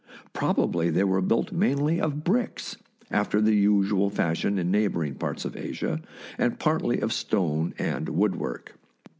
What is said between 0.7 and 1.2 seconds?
they